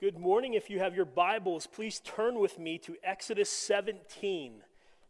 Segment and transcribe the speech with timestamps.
[0.00, 0.54] Good morning.
[0.54, 4.62] If you have your Bibles, please turn with me to Exodus 17.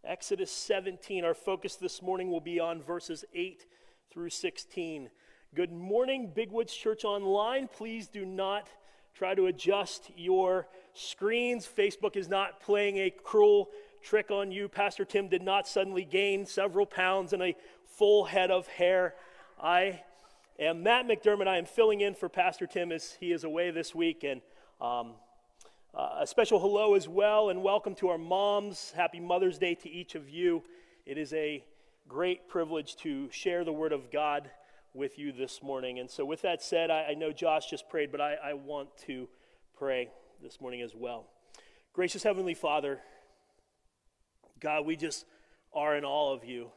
[0.02, 1.26] Exodus 17.
[1.26, 3.66] Our focus this morning will be on verses 8
[4.10, 5.10] through 16.
[5.54, 7.68] Good morning, Big Woods Church Online.
[7.68, 8.70] Please do not
[9.14, 11.68] try to adjust your screens.
[11.68, 13.68] Facebook is not playing a cruel
[14.02, 14.70] trick on you.
[14.70, 19.16] Pastor Tim did not suddenly gain several pounds and a full head of hair.
[19.62, 20.00] I
[20.58, 21.46] am Matt McDermott.
[21.46, 24.24] I am filling in for Pastor Tim as he is away this week.
[24.24, 24.40] And
[24.80, 25.14] um,
[25.92, 28.92] uh, a special hello as well, and welcome to our moms.
[28.94, 30.62] Happy Mother's Day to each of you.
[31.04, 31.64] It is a
[32.06, 34.48] great privilege to share the Word of God
[34.94, 35.98] with you this morning.
[35.98, 38.90] And so, with that said, I, I know Josh just prayed, but I, I want
[39.06, 39.28] to
[39.76, 40.10] pray
[40.40, 41.26] this morning as well.
[41.92, 43.00] Gracious Heavenly Father,
[44.60, 45.24] God, we just
[45.72, 46.70] are in all of you.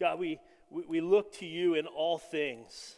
[0.00, 2.96] God, we, we, we look to you in all things.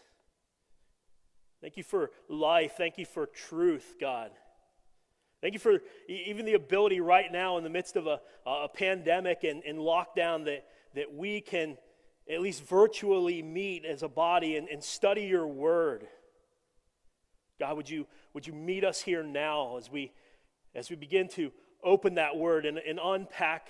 [1.64, 2.74] Thank you for life.
[2.76, 4.32] Thank you for truth, God.
[5.40, 9.44] Thank you for even the ability right now in the midst of a, a pandemic
[9.44, 11.78] and, and lockdown that, that we can
[12.30, 16.06] at least virtually meet as a body and, and study your word.
[17.58, 20.12] God, would you, would you meet us here now as we,
[20.74, 21.50] as we begin to
[21.82, 23.68] open that word and, and unpack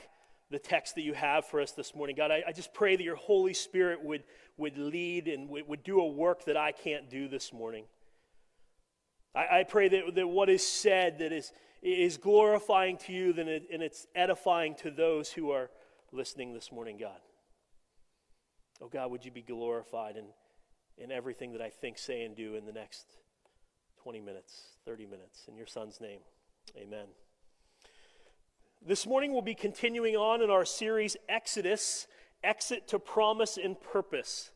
[0.50, 2.16] the text that you have for us this morning?
[2.16, 4.24] God, I, I just pray that your Holy Spirit would,
[4.56, 7.84] would lead and would, would do a work that I can't do this morning.
[9.34, 13.48] I, I pray that, that what is said that is, is glorifying to you and,
[13.48, 15.70] it, and it's edifying to those who are
[16.12, 17.20] listening this morning, God.
[18.80, 20.24] Oh, God, would you be glorified in,
[20.98, 23.06] in everything that I think, say, and do in the next
[24.02, 25.44] 20 minutes, 30 minutes.
[25.48, 26.20] In your Son's name,
[26.76, 27.06] amen.
[28.86, 32.06] This morning we'll be continuing on in our series Exodus
[32.42, 34.50] Exit to Promise and Purpose.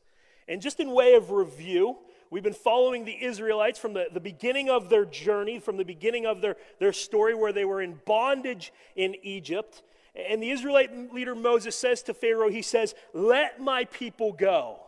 [0.46, 1.96] And just in way of review,
[2.30, 6.26] we've been following the Israelites from the, the beginning of their journey, from the beginning
[6.26, 9.82] of their, their story where they were in bondage in Egypt.
[10.14, 14.80] And the Israelite leader Moses says to Pharaoh, he says, Let my people go.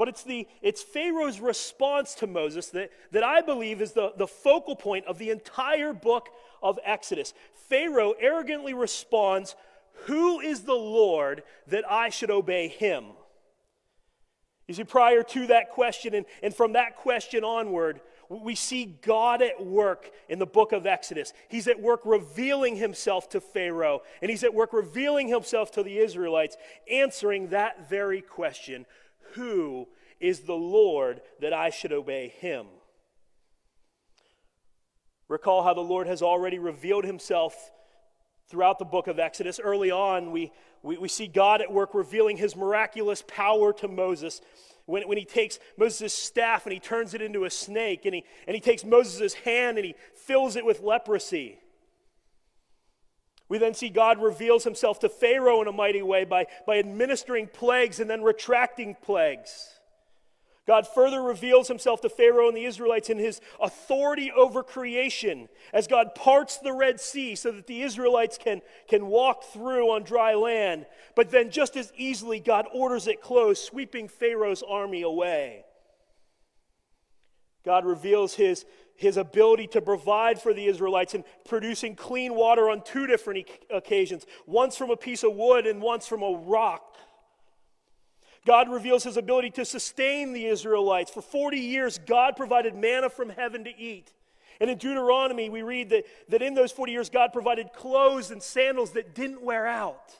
[0.00, 4.26] But it's, the, it's Pharaoh's response to Moses that, that I believe is the, the
[4.26, 6.30] focal point of the entire book
[6.62, 7.34] of Exodus.
[7.68, 9.54] Pharaoh arrogantly responds,
[10.06, 13.08] Who is the Lord that I should obey him?
[14.70, 19.42] You see, prior to that question, and, and from that question onward, we see God
[19.42, 21.32] at work in the book of Exodus.
[21.48, 25.98] He's at work revealing himself to Pharaoh, and he's at work revealing himself to the
[25.98, 26.56] Israelites,
[26.88, 28.86] answering that very question
[29.32, 29.88] who
[30.20, 32.66] is the Lord that I should obey him?
[35.26, 37.72] Recall how the Lord has already revealed himself
[38.48, 39.58] throughout the book of Exodus.
[39.58, 40.52] Early on, we,
[40.82, 44.40] we, we see God at work revealing his miraculous power to Moses.
[44.86, 48.24] When, when he takes Moses' staff and he turns it into a snake, and he,
[48.46, 51.58] and he takes Moses' hand and he fills it with leprosy.
[53.48, 57.48] We then see God reveals himself to Pharaoh in a mighty way by, by administering
[57.48, 59.79] plagues and then retracting plagues.
[60.70, 65.88] God further reveals himself to Pharaoh and the Israelites in his authority over creation as
[65.88, 70.34] God parts the Red Sea so that the Israelites can, can walk through on dry
[70.34, 70.86] land.
[71.16, 75.64] But then, just as easily, God orders it closed, sweeping Pharaoh's army away.
[77.64, 78.64] God reveals his,
[78.94, 84.24] his ability to provide for the Israelites and producing clean water on two different occasions
[84.46, 86.96] once from a piece of wood and once from a rock.
[88.46, 91.10] God reveals his ability to sustain the Israelites.
[91.10, 94.12] For 40 years, God provided manna from heaven to eat.
[94.60, 98.42] And in Deuteronomy, we read that, that in those 40 years, God provided clothes and
[98.42, 100.14] sandals that didn't wear out.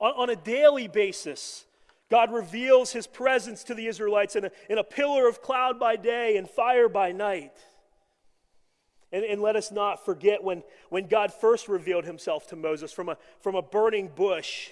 [0.00, 1.64] On, on a daily basis,
[2.10, 5.94] God reveals his presence to the Israelites in a, in a pillar of cloud by
[5.96, 7.52] day and fire by night.
[9.12, 13.08] And, and, let us not forget when, when God first revealed himself to Moses from
[13.08, 14.70] a, from a burning bush.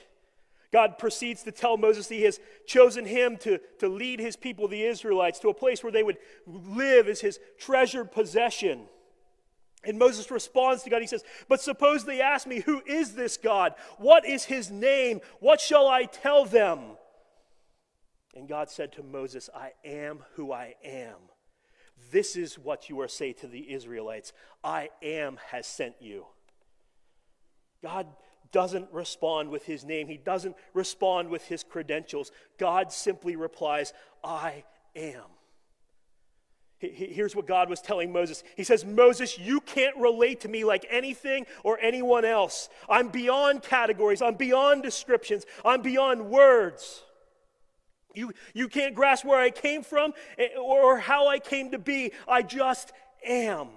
[0.72, 4.84] God proceeds to tell Moses he has chosen him to, to lead his people, the
[4.84, 8.86] Israelites, to a place where they would live as his treasured possession.
[9.84, 11.00] And Moses responds to God.
[11.00, 13.74] He says, But suppose they ask me, Who is this God?
[13.96, 15.20] What is his name?
[15.40, 16.80] What shall I tell them?
[18.34, 21.16] And God said to Moses, I am who I am.
[22.10, 24.32] This is what you are saying to the Israelites
[24.62, 26.26] I am has sent you.
[27.82, 28.06] God
[28.52, 32.30] doesn't respond with his name, he doesn't respond with his credentials.
[32.58, 33.92] God simply replies,
[34.22, 34.64] I
[34.96, 35.24] am.
[36.80, 38.44] Here's what God was telling Moses.
[38.56, 42.68] He says, Moses, you can't relate to me like anything or anyone else.
[42.88, 47.02] I'm beyond categories, I'm beyond descriptions, I'm beyond words.
[48.14, 52.12] You, you can't grasp where I came from eh, or how I came to be.
[52.26, 52.92] I just
[53.24, 53.68] am.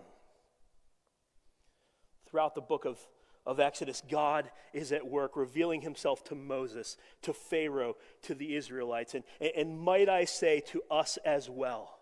[2.29, 2.99] Throughout the book of,
[3.45, 9.15] of Exodus, God is at work revealing himself to Moses, to Pharaoh, to the Israelites,
[9.15, 9.23] and,
[9.55, 11.97] and might I say to us as well.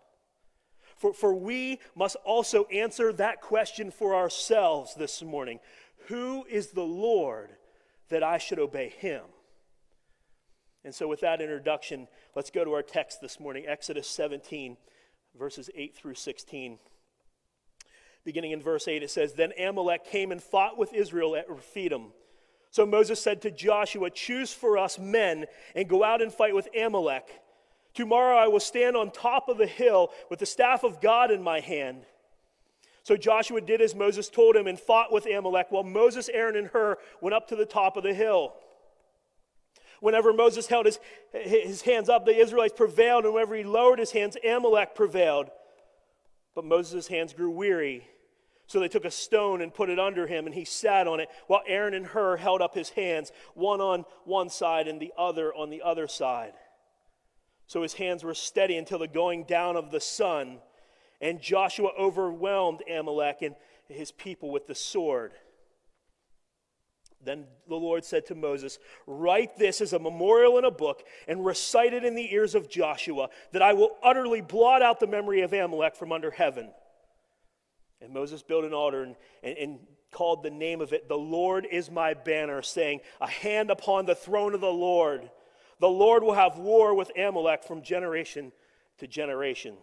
[0.96, 5.60] For, for we must also answer that question for ourselves this morning
[6.08, 7.50] Who is the Lord
[8.10, 9.22] that I should obey him?
[10.84, 14.76] And so, with that introduction, let's go to our text this morning Exodus 17,
[15.38, 16.78] verses 8 through 16.
[18.24, 22.12] Beginning in verse 8, it says Then Amalek came and fought with Israel at Rephidim.
[22.70, 26.68] So Moses said to Joshua, Choose for us men and go out and fight with
[26.76, 27.28] Amalek.
[27.94, 31.42] Tomorrow I will stand on top of the hill with the staff of God in
[31.42, 32.04] my hand.
[33.02, 36.68] So Joshua did as Moses told him and fought with Amalek, while Moses, Aaron, and
[36.68, 38.52] Hur went up to the top of the hill.
[40.00, 40.98] Whenever Moses held his,
[41.32, 45.50] his hands up, the Israelites prevailed, and whenever he lowered his hands, Amalek prevailed.
[46.54, 48.08] But Moses' hands grew weary.
[48.66, 51.28] So they took a stone and put it under him, and he sat on it,
[51.48, 55.52] while Aaron and Hur held up his hands, one on one side and the other
[55.52, 56.52] on the other side.
[57.66, 60.58] So his hands were steady until the going down of the sun,
[61.20, 63.54] and Joshua overwhelmed Amalek and
[63.88, 65.32] his people with the sword.
[67.22, 71.44] Then the Lord said to Moses, Write this as a memorial in a book and
[71.44, 75.42] recite it in the ears of Joshua, that I will utterly blot out the memory
[75.42, 76.70] of Amalek from under heaven.
[78.00, 79.78] And Moses built an altar and, and, and
[80.10, 84.14] called the name of it, The Lord is my banner, saying, A hand upon the
[84.14, 85.30] throne of the Lord.
[85.78, 88.52] The Lord will have war with Amalek from generation
[88.98, 89.76] to generation.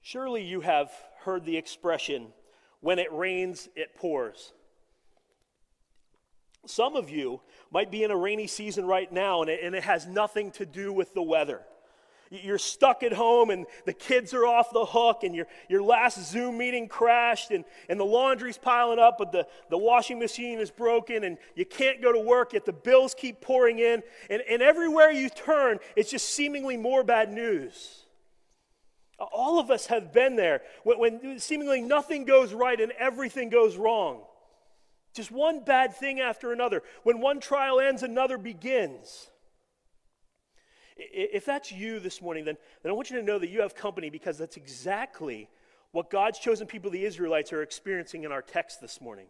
[0.00, 0.90] Surely you have
[1.20, 2.28] heard the expression,
[2.80, 4.52] when it rains, it pours.
[6.66, 7.40] Some of you
[7.70, 10.66] might be in a rainy season right now, and it, and it has nothing to
[10.66, 11.62] do with the weather.
[12.30, 16.30] You're stuck at home and the kids are off the hook and your, your last
[16.30, 20.70] Zoom meeting crashed and, and the laundry's piling up, but the, the washing machine is
[20.70, 24.02] broken and you can't go to work, yet the bills keep pouring in.
[24.28, 28.04] And, and everywhere you turn, it's just seemingly more bad news.
[29.18, 33.76] All of us have been there when, when seemingly nothing goes right and everything goes
[33.76, 34.22] wrong.
[35.12, 36.82] Just one bad thing after another.
[37.02, 39.30] When one trial ends, another begins.
[40.96, 43.74] If that's you this morning, then, then I want you to know that you have
[43.74, 45.48] company because that's exactly
[45.92, 49.26] what God's chosen people, the Israelites, are experiencing in our text this morning.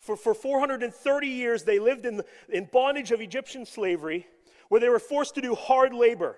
[0.00, 4.26] For, for 430 years, they lived in, in bondage of Egyptian slavery,
[4.68, 6.36] where they were forced to do hard labor.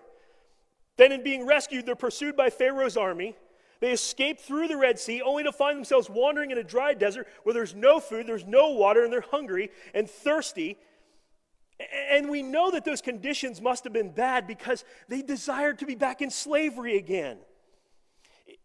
[0.99, 3.37] Then, in being rescued, they're pursued by Pharaoh's army.
[3.81, 7.29] They escape through the Red Sea only to find themselves wandering in a dry desert
[7.45, 10.77] where there's no food, there's no water, and they're hungry and thirsty.
[12.11, 15.95] And we know that those conditions must have been bad because they desired to be
[15.95, 17.39] back in slavery again.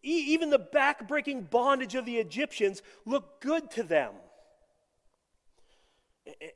[0.01, 4.13] even the back-breaking bondage of the Egyptians looked good to them.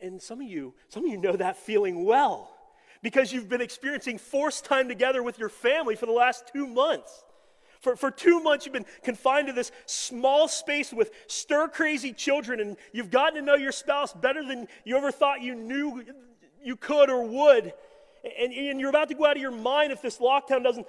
[0.02, 2.57] And some of you, some of you know that feeling well
[3.02, 7.24] because you've been experiencing forced time together with your family for the last two months.
[7.80, 12.60] For, for two months, you've been confined to this small space with stir crazy children,
[12.60, 16.04] and you've gotten to know your spouse better than you ever thought you knew
[16.64, 17.74] you could or would.
[18.40, 20.88] And, and you're about to go out of your mind if this lockdown doesn't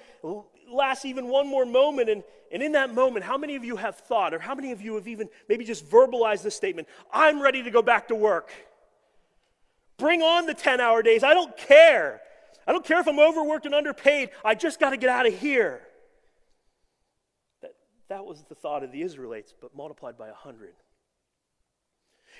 [0.69, 2.09] last even one more moment.
[2.09, 4.81] And, and in that moment, how many of you have thought, or how many of
[4.81, 8.51] you have even maybe just verbalized this statement I'm ready to go back to work?
[9.99, 11.23] Bring on the 10 hour days.
[11.23, 12.21] I don't care.
[12.65, 14.29] I don't care if I'm overworked and underpaid.
[14.43, 15.81] I just got to get out of here.
[17.61, 17.71] That,
[18.07, 20.73] that was the thought of the Israelites, but multiplied by a 100.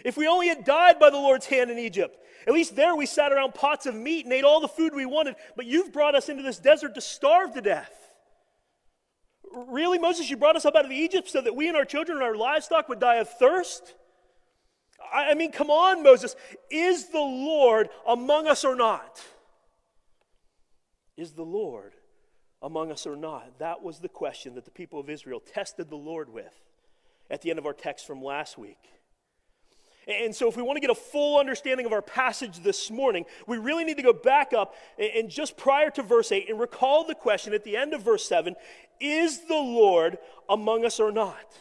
[0.06, 3.06] If we only had died by the Lord's hand in Egypt, at least there we
[3.06, 6.16] sat around pots of meat and ate all the food we wanted, but you've brought
[6.16, 7.92] us into this desert to starve to death.
[9.52, 12.20] Really, Moses, you brought us up out of Egypt so that we and our children
[12.20, 13.96] and our livestock would die of thirst?
[15.14, 16.36] I mean, come on, Moses.
[16.70, 19.22] Is the Lord among us or not?
[21.18, 21.94] Is the Lord
[22.62, 23.60] among us or not?
[23.60, 26.54] That was the question that the people of Israel tested the Lord with
[27.30, 28.78] at the end of our text from last week.
[30.08, 33.26] And so, if we want to get a full understanding of our passage this morning,
[33.46, 37.04] we really need to go back up and just prior to verse 8 and recall
[37.04, 38.56] the question at the end of verse 7
[39.00, 40.18] Is the Lord
[40.50, 41.54] among us or not?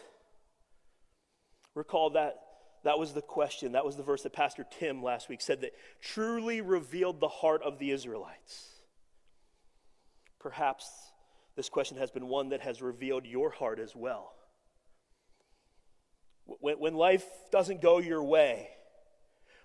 [1.74, 2.36] Recall that
[2.84, 3.72] that was the question.
[3.72, 7.62] That was the verse that Pastor Tim last week said that truly revealed the heart
[7.62, 8.68] of the Israelites.
[10.38, 10.88] Perhaps
[11.56, 14.32] this question has been one that has revealed your heart as well.
[16.44, 18.68] When, when life doesn't go your way,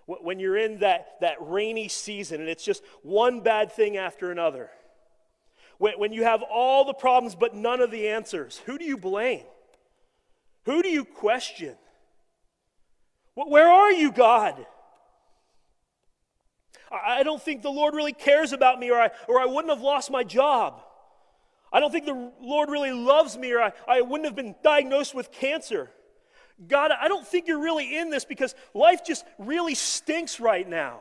[0.06, 4.68] When you're in that, that rainy season and it's just one bad thing after another.
[5.78, 8.98] When, when you have all the problems but none of the answers, who do you
[8.98, 9.46] blame?
[10.66, 11.76] Who do you question?
[13.34, 14.64] Where are you, God?
[16.90, 19.82] I don't think the Lord really cares about me, or I, or I wouldn't have
[19.82, 20.80] lost my job.
[21.72, 25.14] I don't think the Lord really loves me, or I, I wouldn't have been diagnosed
[25.14, 25.90] with cancer.
[26.68, 31.00] God, I don't think you're really in this because life just really stinks right now.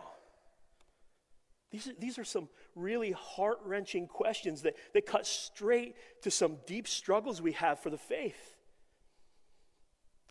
[1.72, 6.58] These are, these are some really heart wrenching questions that, that cut straight to some
[6.66, 8.56] deep struggles we have for the faith.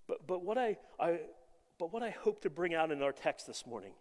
[0.09, 1.21] But, but, what I, I,
[1.83, 3.95] but what I hope to bring out in our text this morning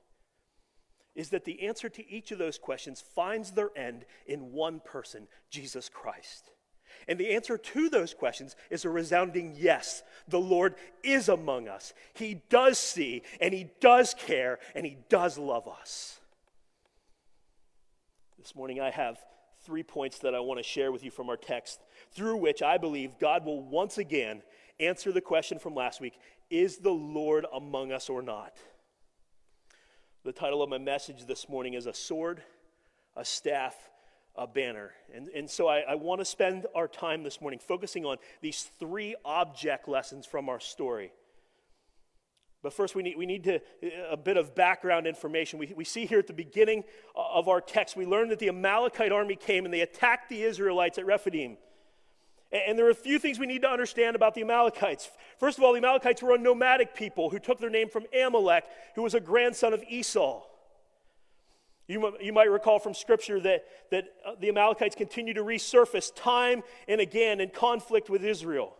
[1.15, 5.27] is that the answer to each of those questions finds their end in one person,
[5.49, 6.51] Jesus Christ.
[7.07, 10.03] And the answer to those questions is a resounding yes.
[10.27, 11.95] The Lord is among us.
[12.13, 16.19] He does see, and He does care, and He does love us.
[18.37, 19.17] This morning, I have
[19.65, 21.79] three points that I want to share with you from our text,
[22.11, 24.43] through which I believe God will once again
[24.81, 26.19] answer the question from last week
[26.49, 28.57] Is the Lord among us or not?
[30.23, 32.43] The title of my message this morning is A Sword,
[33.15, 33.75] a Staff,
[34.35, 34.91] a Banner.
[35.13, 38.69] And, and so I, I want to spend our time this morning focusing on these
[38.79, 41.11] three object lessons from our story.
[42.63, 45.57] But first, we need, we need to, uh, a bit of background information.
[45.57, 46.83] We, we see here at the beginning
[47.15, 50.97] of our text, we learn that the Amalekite army came and they attacked the Israelites
[50.97, 51.57] at Rephidim.
[52.51, 55.09] And there are a few things we need to understand about the Amalekites.
[55.37, 58.65] First of all, the Amalekites were a nomadic people who took their name from Amalek,
[58.95, 60.43] who was a grandson of Esau.
[61.87, 66.63] You, you might recall from Scripture that, that uh, the Amalekites continue to resurface time
[66.87, 68.75] and again in conflict with Israel.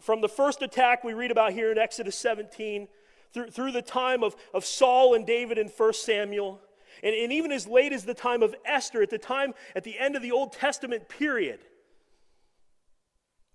[0.00, 2.88] From the first attack we read about here in Exodus 17,
[3.32, 6.60] through, through the time of, of Saul and David in 1 Samuel,
[7.02, 9.98] and, and even as late as the time of Esther, at the time at the
[9.98, 11.60] end of the Old Testament period,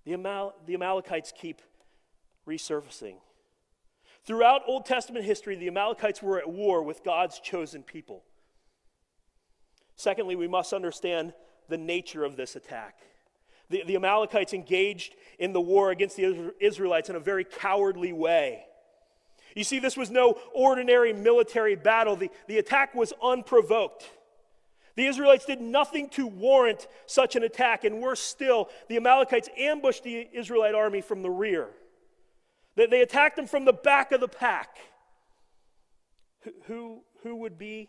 [0.06, 1.62] the, Amal- the Amalekites keep
[2.48, 3.15] resurfacing.
[4.25, 8.24] Throughout Old Testament history, the Amalekites were at war with God's chosen people.
[9.96, 11.34] Secondly, we must understand
[11.68, 13.00] the nature of this attack.
[13.70, 18.65] The, the, Amalekites engaged in the war against the Israelites in a very cowardly way.
[19.56, 24.10] You see, this was no ordinary military battle, the, the attack was unprovoked.
[25.00, 30.03] The Israelites did nothing to warrant such an attack, and worse still, the Amalekites ambushed
[30.03, 31.70] the Israelite army from the rear.
[32.75, 34.77] They, attacked them from the back of the pack.
[36.65, 37.88] Who, who, would be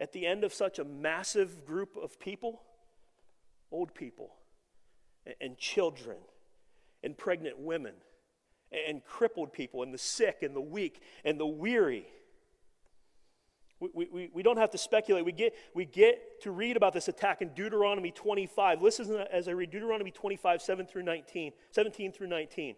[0.00, 2.62] at the end of such a massive group of people?
[3.70, 4.30] Old people,
[5.42, 6.16] and children,
[7.04, 7.92] and pregnant women,
[8.72, 12.06] and crippled people, and the sick, and the weak, and the weary.
[13.80, 15.24] We, we, we don't have to speculate.
[15.24, 18.82] We get, we get to read about this attack in Deuteronomy 25.
[18.82, 22.74] Listen as I read Deuteronomy 25, 7 through 19, 17 through 19.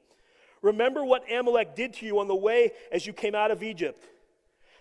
[0.63, 4.05] Remember what Amalek did to you on the way as you came out of Egypt.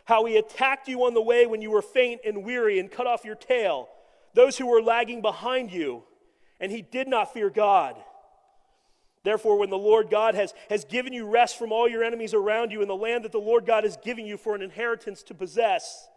[0.04, 3.08] How he attacked you on the way when you were faint and weary and cut
[3.08, 3.88] off your tail,
[4.34, 6.04] those who were lagging behind you,
[6.60, 7.96] and he did not fear God.
[9.24, 12.72] Therefore, when the Lord God has, has given you rest from all your enemies around
[12.72, 15.34] you in the land that the Lord God is giving you for an inheritance to
[15.34, 16.08] possess,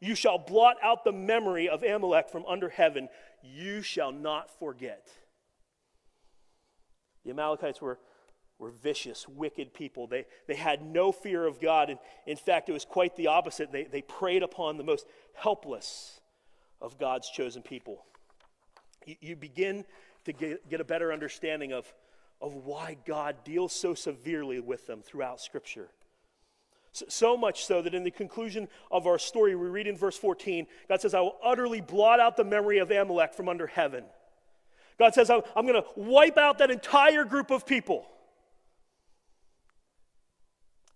[0.00, 3.08] you shall blot out the memory of Amalek from under heaven.
[3.42, 5.06] You shall not forget.
[7.24, 8.00] The Amalekites were,
[8.58, 10.08] were vicious, wicked people.
[10.08, 11.90] They, they had no fear of God.
[11.90, 13.70] And in fact, it was quite the opposite.
[13.70, 16.20] They, they preyed upon the most helpless
[16.80, 18.04] of God's chosen people.
[19.06, 19.84] You, you begin
[20.24, 21.92] to get, get a better understanding of
[22.42, 25.88] of why God deals so severely with them throughout Scripture.
[26.92, 30.66] So much so that in the conclusion of our story, we read in verse 14,
[30.88, 34.04] God says, I will utterly blot out the memory of Amalek from under heaven.
[34.98, 38.06] God says, I'm going to wipe out that entire group of people.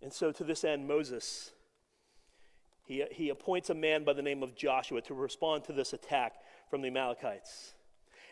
[0.02, 1.52] And so, to this end, Moses,
[2.84, 6.34] he, he appoints a man by the name of Joshua to respond to this attack
[6.68, 7.72] from the Amalekites.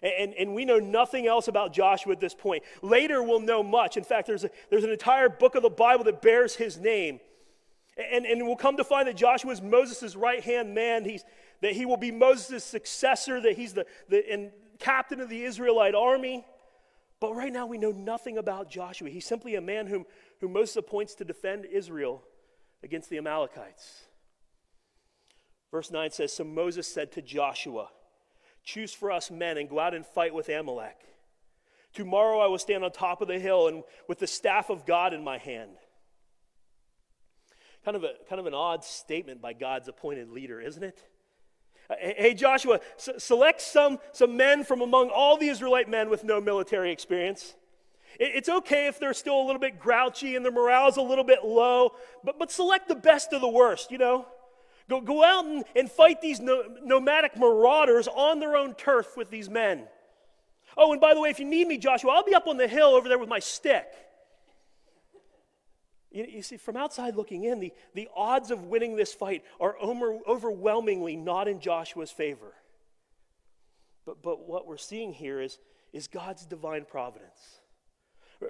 [0.04, 2.62] And, and we know nothing else about Joshua at this point.
[2.82, 3.96] Later, we'll know much.
[3.96, 7.20] In fact, there's, a, there's an entire book of the Bible that bears his name.
[7.96, 11.24] And, and we'll come to find that Joshua is Moses' right hand man, he's,
[11.62, 15.94] that he will be Moses' successor, that he's the, the and captain of the Israelite
[15.94, 16.44] army.
[17.20, 19.08] But right now, we know nothing about Joshua.
[19.08, 20.04] He's simply a man whom,
[20.40, 22.22] whom Moses appoints to defend Israel
[22.82, 24.02] against the Amalekites.
[25.70, 27.88] Verse 9 says So Moses said to Joshua,
[28.64, 30.96] Choose for us men and go out and fight with Amalek.
[31.92, 35.12] Tomorrow I will stand on top of the hill and with the staff of God
[35.14, 35.76] in my hand.
[37.84, 41.06] Kind of, a, kind of an odd statement by God's appointed leader, isn't it?
[41.90, 46.24] Uh, hey, Joshua, s- select some, some men from among all the Israelite men with
[46.24, 47.54] no military experience.
[48.18, 51.44] It's okay if they're still a little bit grouchy and their morale's a little bit
[51.44, 51.92] low,
[52.22, 54.26] but, but select the best of the worst, you know?
[54.88, 59.30] Go, go out and, and fight these no, nomadic marauders on their own turf with
[59.30, 59.84] these men.
[60.76, 62.68] Oh, and by the way, if you need me, Joshua, I'll be up on the
[62.68, 63.86] hill over there with my stick.
[66.10, 69.76] You, you see, from outside looking in, the, the odds of winning this fight are
[69.80, 72.52] over, overwhelmingly not in Joshua's favor.
[74.04, 75.58] But, but what we're seeing here is,
[75.92, 77.60] is God's divine providence.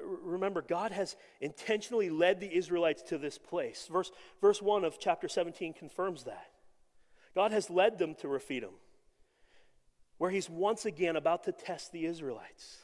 [0.02, 3.88] Remember, God has intentionally led the Israelites to this place.
[3.90, 4.10] Verse,
[4.40, 6.50] verse 1 of chapter 17 confirms that.
[7.34, 8.70] God has led them to Rephidim,
[10.18, 12.78] where He's once again about to test the Israelites.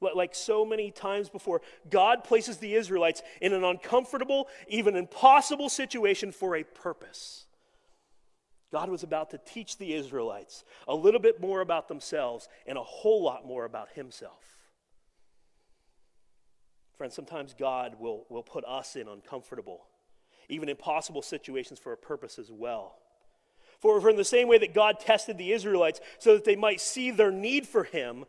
[0.00, 6.32] Like so many times before, God places the Israelites in an uncomfortable, even impossible situation
[6.32, 7.46] for a purpose.
[8.72, 12.82] God was about to teach the Israelites a little bit more about themselves and a
[12.82, 14.59] whole lot more about Himself.
[17.00, 19.86] Friends, sometimes God will, will put us in uncomfortable,
[20.50, 22.98] even impossible situations for a purpose as well.
[23.78, 26.78] For, for in the same way that God tested the Israelites so that they might
[26.78, 28.26] see their need for Him,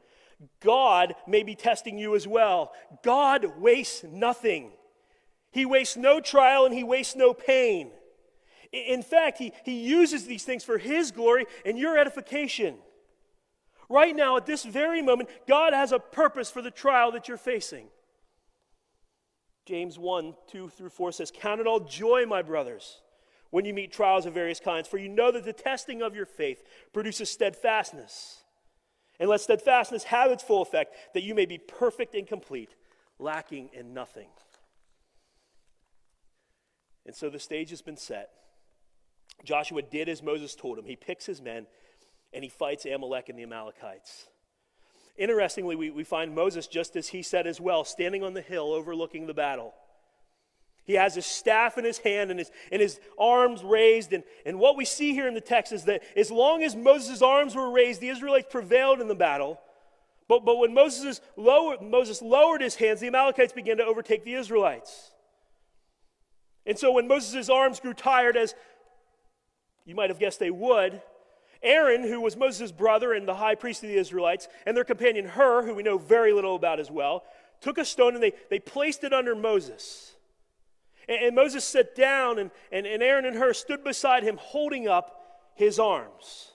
[0.61, 2.71] God may be testing you as well.
[3.03, 4.71] God wastes nothing.
[5.51, 7.91] He wastes no trial and He wastes no pain.
[8.71, 12.75] In fact, he, he uses these things for His glory and your edification.
[13.89, 17.35] Right now, at this very moment, God has a purpose for the trial that you're
[17.35, 17.89] facing.
[19.71, 22.99] James 1 2 through 4 says, Count it all joy, my brothers,
[23.51, 26.25] when you meet trials of various kinds, for you know that the testing of your
[26.25, 26.61] faith
[26.91, 28.43] produces steadfastness.
[29.17, 32.75] And let steadfastness have its full effect, that you may be perfect and complete,
[33.17, 34.27] lacking in nothing.
[37.05, 38.29] And so the stage has been set.
[39.45, 40.83] Joshua did as Moses told him.
[40.83, 41.65] He picks his men
[42.33, 44.27] and he fights Amalek and the Amalekites.
[45.21, 48.73] Interestingly, we, we find Moses, just as he said as well, standing on the hill
[48.73, 49.75] overlooking the battle.
[50.83, 54.13] He has his staff in his hand and his, and his arms raised.
[54.13, 57.21] And, and what we see here in the text is that as long as Moses'
[57.21, 59.61] arms were raised, the Israelites prevailed in the battle.
[60.27, 64.33] But, but when Moses lowered, Moses lowered his hands, the Amalekites began to overtake the
[64.33, 65.11] Israelites.
[66.65, 68.55] And so when Moses' arms grew tired, as
[69.85, 70.99] you might have guessed they would,
[71.63, 75.25] Aaron, who was Moses' brother and the high priest of the Israelites, and their companion
[75.25, 77.23] Hur, who we know very little about as well,
[77.59, 80.13] took a stone and they, they placed it under Moses.
[81.07, 84.87] And, and Moses sat down, and, and, and Aaron and Hur stood beside him, holding
[84.87, 85.21] up
[85.53, 86.51] his arms.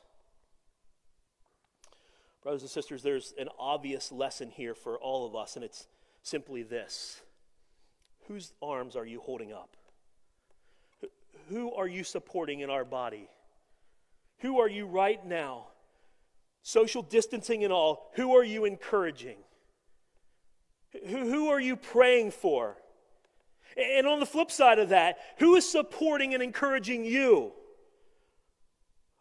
[2.43, 5.87] Brothers and sisters, there's an obvious lesson here for all of us, and it's
[6.23, 7.21] simply this
[8.29, 9.77] Whose arms are you holding up?
[11.49, 13.29] Who are you supporting in our body?
[14.41, 15.69] Who are you right now?
[16.63, 19.37] Social distancing and all, who are you encouraging?
[21.07, 22.77] Who, who are you praying for?
[23.77, 27.53] And on the flip side of that, who is supporting and encouraging you?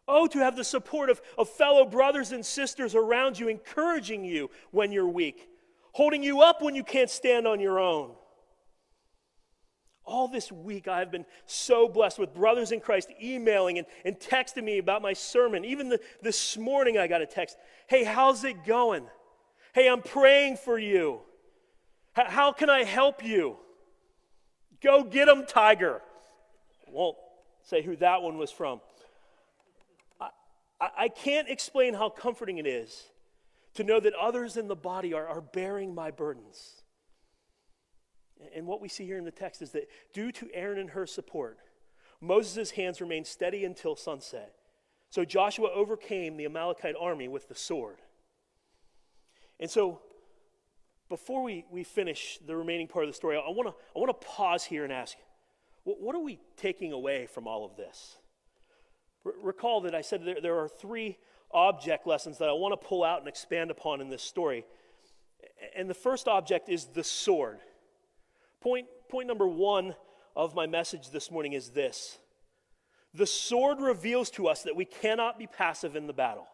[0.08, 4.50] Oh, to have the support of, of fellow brothers and sisters around you, encouraging you
[4.70, 5.48] when you're weak,
[5.92, 8.12] holding you up when you can't stand on your own.
[10.06, 14.62] All this week, I've been so blessed with brothers in Christ emailing and, and texting
[14.62, 15.64] me about my sermon.
[15.64, 17.56] Even the, this morning, I got a text
[17.88, 19.06] Hey, how's it going?
[19.74, 21.20] Hey, I'm praying for you.
[22.16, 23.56] H- how can I help you?
[24.80, 26.00] Go get them, Tiger.
[26.86, 27.16] I won't
[27.64, 28.80] say who that one was from.
[30.20, 30.28] I,
[30.80, 33.04] I, I can't explain how comforting it is
[33.74, 36.75] to know that others in the body are, are bearing my burdens.
[38.54, 41.06] And what we see here in the text is that due to Aaron and Hur
[41.06, 41.58] support,
[42.20, 44.54] Moses' hands remained steady until sunset.
[45.10, 47.98] So Joshua overcame the Amalekite army with the sword.
[49.58, 50.00] And so,
[51.08, 54.12] before we, we finish the remaining part of the story, I want to I wanna
[54.12, 55.16] pause here and ask
[55.84, 58.16] what are we taking away from all of this?
[59.24, 61.16] R- recall that I said there, there are three
[61.52, 64.64] object lessons that I want to pull out and expand upon in this story.
[65.76, 67.60] And the first object is the sword.
[68.66, 69.94] Point, point number one
[70.34, 72.18] of my message this morning is this
[73.14, 76.48] the sword reveals to us that we cannot be passive in the battle.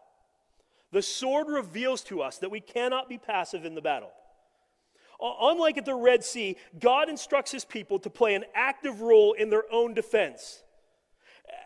[0.91, 4.11] The sword reveals to us that we cannot be passive in the battle.
[5.19, 9.33] Uh, unlike at the Red Sea, God instructs his people to play an active role
[9.33, 10.63] in their own defense.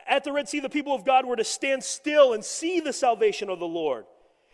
[0.07, 2.93] At the Red Sea, the people of God were to stand still and see the
[2.93, 4.05] salvation of the Lord.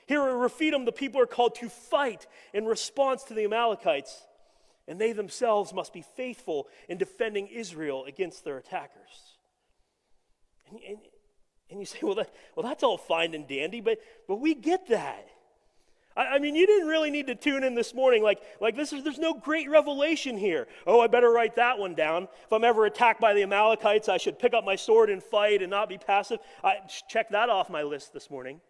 [0.06, 4.26] Here at Rephidim, the people are called to fight in response to the Amalekites.
[4.88, 9.36] And they themselves must be faithful in defending Israel against their attackers.
[10.68, 10.98] And, and,
[11.70, 14.88] and you say, well, that, well, that's all fine and dandy, but, but we get
[14.88, 15.28] that.
[16.16, 18.22] I, I mean, you didn't really need to tune in this morning.
[18.22, 20.66] Like, like this is, there's no great revelation here.
[20.86, 22.24] Oh, I better write that one down.
[22.44, 25.62] If I'm ever attacked by the Amalekites, I should pick up my sword and fight
[25.62, 26.40] and not be passive.
[26.62, 26.76] I
[27.08, 28.60] check that off my list this morning.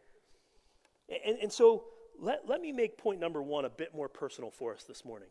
[1.27, 1.85] And, and so
[2.20, 5.29] let, let me make point number one a bit more personal for us this morning.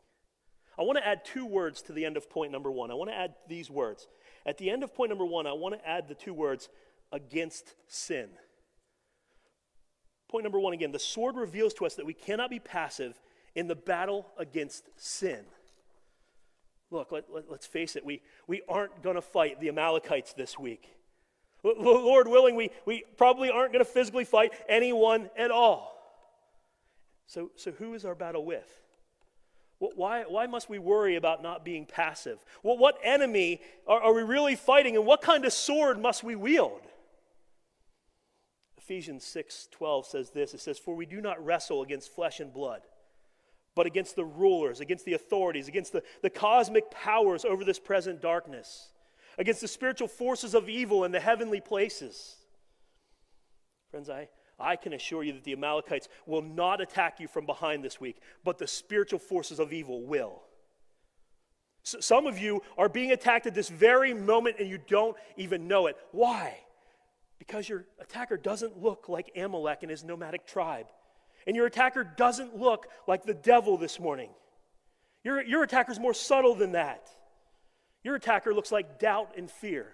[0.78, 2.92] I want to add two words to the end of point number one.
[2.92, 4.08] I want to add these words.
[4.46, 6.70] At the end of point number one, I want to add the two words
[7.12, 8.30] against sin.
[10.30, 13.20] Point number one again the sword reveals to us that we cannot be passive
[13.54, 15.44] in the battle against sin.
[16.90, 20.58] Look, let, us let, face it, we, we aren't going to fight the Amalekites this
[20.58, 20.90] week.
[21.64, 25.98] Lord willing, we, we probably aren't going to physically fight anyone at all.
[27.28, 28.81] So, so who is our battle with?
[29.82, 32.38] Why, why must we worry about not being passive?
[32.62, 36.36] Well, what enemy are, are we really fighting, and what kind of sword must we
[36.36, 36.82] wield?
[38.78, 42.54] Ephesians 6 12 says this it says, For we do not wrestle against flesh and
[42.54, 42.82] blood,
[43.74, 48.22] but against the rulers, against the authorities, against the, the cosmic powers over this present
[48.22, 48.90] darkness,
[49.40, 52.36] against the spiritual forces of evil in the heavenly places.
[53.90, 54.30] Friends, I,
[54.62, 58.18] I can assure you that the Amalekites will not attack you from behind this week,
[58.44, 60.44] but the spiritual forces of evil will.
[61.84, 65.88] some of you are being attacked at this very moment and you don't even know
[65.88, 65.98] it.
[66.12, 66.58] Why?
[67.40, 70.86] Because your attacker doesn't look like Amalek and his nomadic tribe.
[71.48, 74.30] And your attacker doesn't look like the devil this morning.
[75.24, 77.10] Your, your attacker is more subtle than that.
[78.04, 79.88] Your attacker looks like doubt and fear.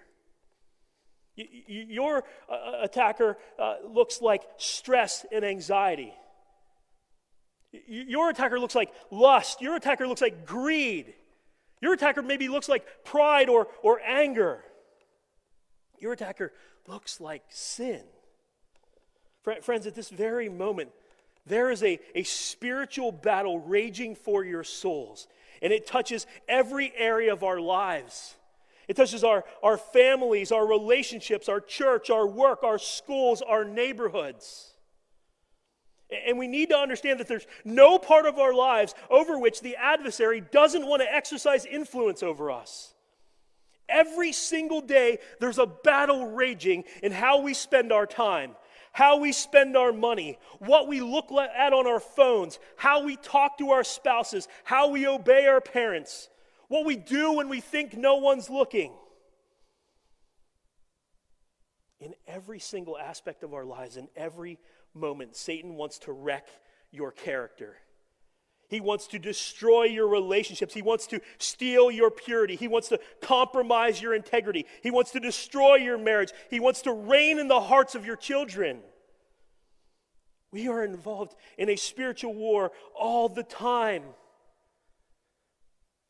[1.66, 6.12] Your uh, attacker uh, looks like stress and anxiety.
[7.86, 9.60] your attacker looks like lust.
[9.60, 11.14] Your attacker looks like greed.
[11.80, 14.64] Your attacker maybe looks like pride or, or anger.
[16.00, 16.52] Your attacker
[16.86, 18.02] looks like sin.
[19.62, 20.90] Friends, at this very moment,
[21.46, 25.26] there is a, a spiritual battle raging for your souls,
[25.62, 28.34] and it touches every area of our lives.
[28.88, 34.74] It touches our, our families, our relationships, our church, our work, our schools, our neighborhoods.
[36.26, 39.76] And we need to understand that there's no part of our lives over which the
[39.76, 42.94] adversary doesn't want to exercise influence over us.
[43.90, 48.56] Every single day, there's a battle raging in how we spend our time,
[48.92, 53.58] how we spend our money, what we look at on our phones, how we talk
[53.58, 56.30] to our spouses, how we obey our parents,
[56.68, 58.92] what we do when we think no one's looking.
[62.00, 64.58] In every single aspect of our lives, in every
[64.94, 66.46] moment, Satan wants to wreck
[66.92, 67.76] your character.
[68.68, 70.74] He wants to destroy your relationships.
[70.74, 72.54] He wants to steal your purity.
[72.54, 74.66] He wants to compromise your integrity.
[74.82, 76.32] He wants to destroy your marriage.
[76.50, 78.80] He wants to reign in the hearts of your children.
[80.52, 84.02] We are involved in a spiritual war all the time.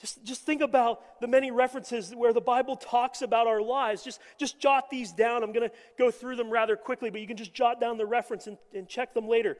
[0.00, 4.04] Just, just think about the many references where the Bible talks about our lives.
[4.04, 5.42] Just, just jot these down.
[5.42, 8.06] I'm going to go through them rather quickly, but you can just jot down the
[8.06, 9.56] reference and, and check them later.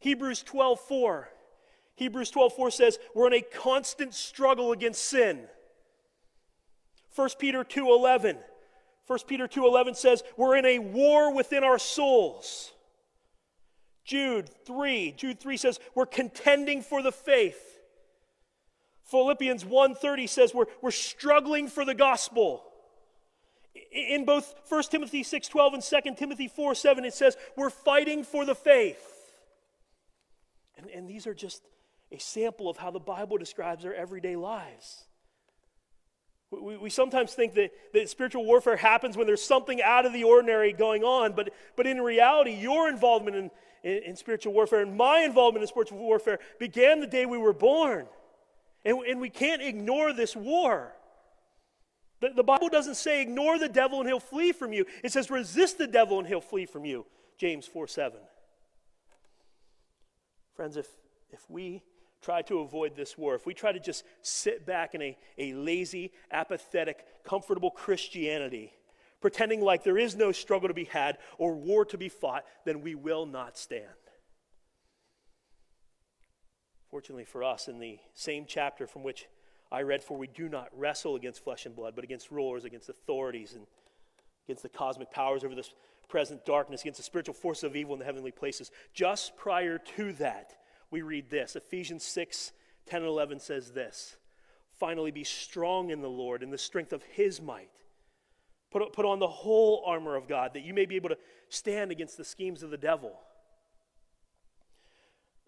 [0.00, 1.28] Hebrews 12 4.
[1.96, 5.48] Hebrews 12:4 says, "We're in a constant struggle against sin."
[7.14, 8.42] 1 Peter 2:11.
[9.06, 12.72] 1 Peter 2:11 says, "We're in a war within our souls."
[14.04, 17.73] Jude 3, Jude 3 says, "We're contending for the faith."
[19.04, 22.64] Philippians 1:30 says, "We're, we're struggling for the gospel."
[23.92, 28.54] In both 1 Timothy 6:12 and 2 Timothy 4:7 it says, "We're fighting for the
[28.54, 29.10] faith."
[30.76, 31.62] And, and these are just
[32.10, 35.04] a sample of how the Bible describes our everyday lives.
[36.50, 40.24] We, we sometimes think that, that spiritual warfare happens when there's something out of the
[40.24, 43.50] ordinary going on, but, but in reality, your involvement in,
[43.82, 47.52] in, in spiritual warfare and my involvement in spiritual warfare began the day we were
[47.52, 48.06] born.
[48.84, 50.92] And, and we can't ignore this war.
[52.20, 55.30] The, the Bible doesn't say ignore the devil and he'll flee from you, it says
[55.30, 57.06] resist the devil and he'll flee from you.
[57.38, 58.18] James 4 7.
[60.54, 60.86] Friends, if,
[61.30, 61.82] if we
[62.22, 65.52] try to avoid this war, if we try to just sit back in a, a
[65.52, 68.72] lazy, apathetic, comfortable Christianity,
[69.20, 72.82] pretending like there is no struggle to be had or war to be fought, then
[72.82, 73.84] we will not stand.
[76.94, 79.26] Fortunately for us, in the same chapter from which
[79.72, 82.88] I read, For we do not wrestle against flesh and blood, but against rulers, against
[82.88, 83.66] authorities, and
[84.46, 85.74] against the cosmic powers over this
[86.08, 88.70] present darkness, against the spiritual forces of evil in the heavenly places.
[88.92, 90.54] Just prior to that,
[90.92, 92.52] we read this Ephesians 6
[92.86, 94.16] 10 and 11 says this
[94.78, 97.72] Finally, be strong in the Lord in the strength of his might.
[98.70, 101.90] Put, put on the whole armor of God that you may be able to stand
[101.90, 103.18] against the schemes of the devil.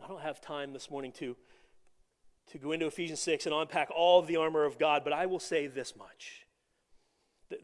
[0.06, 1.34] I don't have time this morning to,
[2.52, 5.26] to go into Ephesians 6 and unpack all of the armor of God, but I
[5.26, 6.46] will say this much.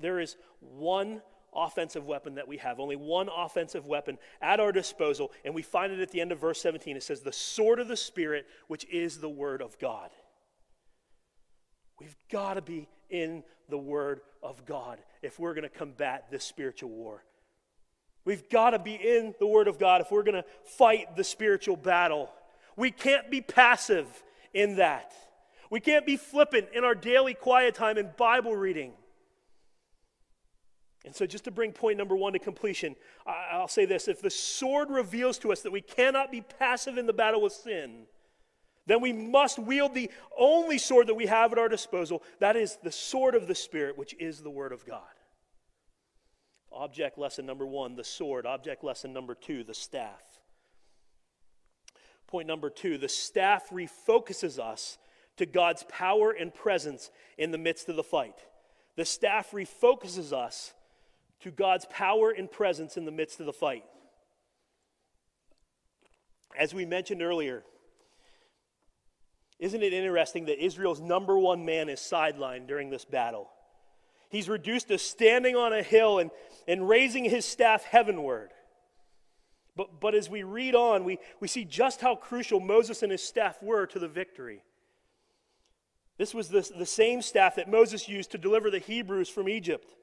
[0.01, 1.23] There is one
[1.55, 5.93] offensive weapon that we have, only one offensive weapon at our disposal, and we find
[5.93, 6.97] it at the end of verse 17.
[6.97, 10.11] It says, The sword of the Spirit, which is the Word of God.
[12.01, 16.43] We've got to be in the Word of God if we're going to combat this
[16.43, 17.23] spiritual war.
[18.25, 21.25] We've got to be in the Word of God if we're going to fight the
[21.25, 22.31] spiritual battle.
[22.77, 24.07] We can't be passive
[24.55, 25.13] in that.
[25.71, 28.93] We can't be flippant in our daily quiet time and Bible reading.
[31.05, 32.95] And so, just to bring point number one to completion,
[33.27, 37.07] I'll say this if the sword reveals to us that we cannot be passive in
[37.07, 38.05] the battle with sin,
[38.87, 42.23] then we must wield the only sword that we have at our disposal.
[42.39, 45.03] That is the sword of the Spirit, which is the Word of God.
[46.75, 48.47] Object lesson number one, the sword.
[48.47, 50.23] Object lesson number two, the staff.
[52.27, 54.97] Point number two, the staff refocuses us
[55.37, 58.39] to God's power and presence in the midst of the fight.
[58.97, 60.73] The staff refocuses us
[61.41, 63.85] to God's power and presence in the midst of the fight.
[66.57, 67.65] As we mentioned earlier,
[69.59, 73.49] isn't it interesting that Israel's number one man is sidelined during this battle?
[74.33, 76.31] He's reduced to standing on a hill and,
[76.67, 78.51] and raising his staff heavenward.
[79.77, 83.23] But, but as we read on, we, we see just how crucial Moses and his
[83.23, 84.63] staff were to the victory.
[86.17, 89.95] This was the, the same staff that Moses used to deliver the Hebrews from Egypt.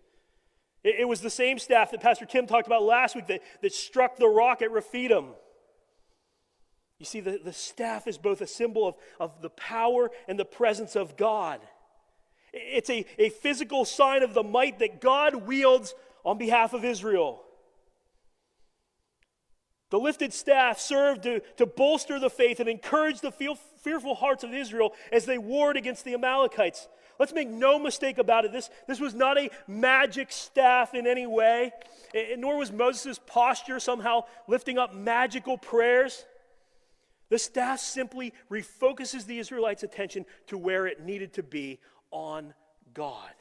[0.83, 3.73] It, it, was the same staff that Pastor Tim talked about last week that, that
[3.73, 5.29] struck the rock at Rephidim.
[6.99, 10.45] You see, the, the staff is both a symbol of, of the power and the
[10.45, 11.61] presence of God.
[12.53, 15.93] It's a, a physical sign of the might that God wields
[16.25, 17.43] on behalf of Israel.
[19.89, 24.43] The lifted staff served to, to bolster the faith and encourage the feel, fearful hearts
[24.43, 26.87] of Israel as they warred against the Amalekites.
[27.19, 28.51] Let's make no mistake about it.
[28.51, 31.73] This, this was not a magic staff in any way,
[32.13, 36.25] and nor was Moses' posture somehow lifting up magical prayers.
[37.29, 41.79] The staff simply refocuses the Israelites' attention to where it needed to be
[42.11, 42.53] on
[42.93, 43.31] God.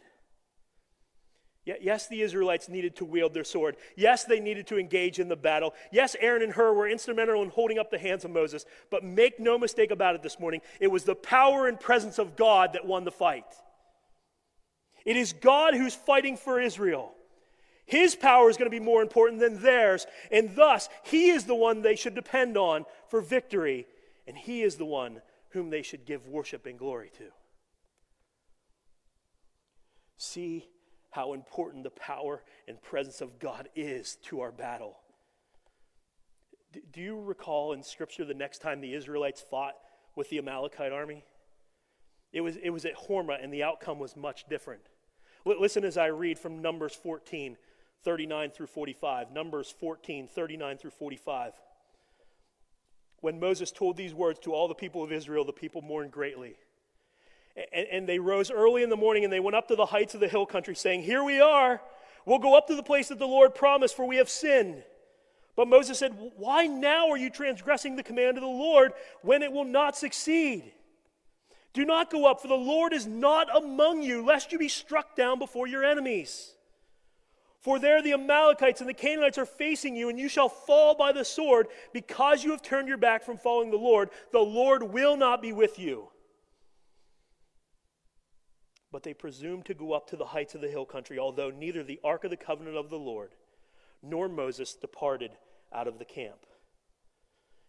[1.81, 3.77] Yes, the Israelites needed to wield their sword.
[3.95, 5.75] Yes, they needed to engage in the battle.
[5.93, 8.65] Yes, Aaron and Hur were instrumental in holding up the hands of Moses.
[8.91, 12.37] But make no mistake about it this morning, it was the power and presence of
[12.37, 13.45] God that won the fight.
[15.05, 17.13] It is God who's fighting for Israel.
[17.85, 21.55] His power is going to be more important than theirs, and thus, He is the
[21.55, 23.87] one they should depend on for victory,
[24.27, 27.25] and He is the one whom they should give worship and glory to.
[30.19, 30.69] See
[31.11, 34.99] how important the power and presence of God is to our battle.
[36.93, 39.75] Do you recall in Scripture the next time the Israelites fought
[40.15, 41.25] with the Amalekite army?
[42.33, 44.83] It was, it was at Hormah, and the outcome was much different.
[45.47, 47.57] Listen as I read from Numbers 14,
[48.05, 49.31] 39 through 45.
[49.33, 51.53] Numbers 14, 39 through 45.
[53.21, 56.57] When Moses told these words to all the people of Israel, the people mourned greatly.
[57.73, 60.15] And, and they rose early in the morning and they went up to the heights
[60.15, 61.81] of the hill country, saying, Here we are.
[62.25, 64.83] We'll go up to the place that the Lord promised, for we have sinned.
[65.57, 68.93] But Moses said, Why now are you transgressing the command of the Lord
[69.23, 70.73] when it will not succeed?
[71.73, 75.17] Do not go up, for the Lord is not among you, lest you be struck
[75.17, 76.55] down before your enemies.
[77.61, 81.13] For there the Amalekites and the Canaanites are facing you, and you shall fall by
[81.13, 84.11] the sword because you have turned your back from following the Lord.
[84.33, 86.09] The Lord will not be with you.
[88.91, 91.83] But they presumed to go up to the heights of the hill country, although neither
[91.83, 93.33] the ark of the covenant of the Lord
[94.03, 95.33] nor Moses departed
[95.73, 96.47] out of the camp.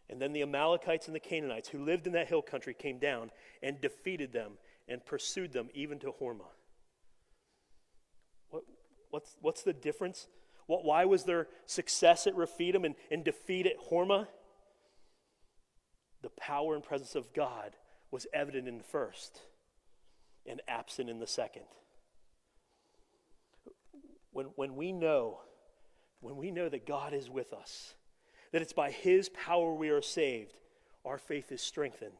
[0.10, 3.32] And then the Amalekites and the Canaanites who lived in that hill country came down
[3.62, 4.54] and defeated them
[4.88, 6.50] and pursued them even to Hormah.
[8.50, 8.64] What,
[9.12, 10.28] what's, what's the difference?
[10.66, 14.28] What, why was there success at Rephidim and, and defeat at Hormah?
[16.22, 17.76] The power and presence of God
[18.12, 19.42] was evident in the first
[20.50, 21.64] and absent in the second.
[24.32, 25.42] When, when we know,
[26.20, 27.94] when we know that God is with us,
[28.52, 30.58] that it's by His power we are saved,
[31.06, 32.14] our faith is strengthened.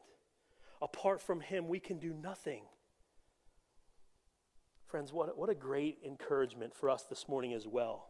[0.80, 2.62] Apart from Him, we can do nothing.
[4.86, 8.09] Friends, what, what a great encouragement for us this morning as well.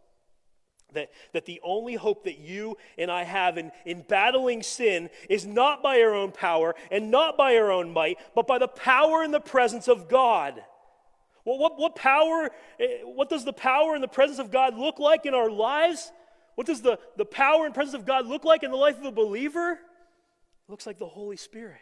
[0.95, 5.47] That, that the only hope that you and I have in, in battling sin is
[5.47, 9.23] not by our own power and not by our own might, but by the power
[9.23, 10.63] and the presence of God.
[11.45, 14.99] Well, what, what power, eh, what does the power and the presence of God look
[14.99, 16.13] like in our lives?
[16.55, 19.05] What does the, the power and presence of God look like in the life of
[19.05, 19.73] a believer?
[19.73, 21.81] It looks like the Holy Spirit.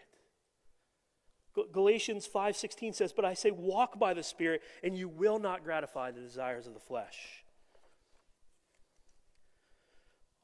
[1.73, 6.13] Galatians 5:16 says, "But I say walk by the Spirit, and you will not gratify
[6.13, 7.45] the desires of the flesh."